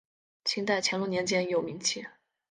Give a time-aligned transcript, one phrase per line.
[0.43, 2.03] 清代乾隆年间已有名气。